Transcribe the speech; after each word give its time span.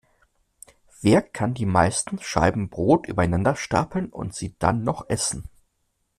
Wer 1.03 1.21
kann 1.21 1.53
die 1.53 1.67
meisten 1.67 2.17
Scheiben 2.17 2.69
Brot 2.69 3.05
übereinander 3.07 3.55
stapeln 3.55 4.09
und 4.09 4.33
sie 4.33 4.55
dann 4.57 4.81
noch 4.83 5.07
essen? 5.11 5.47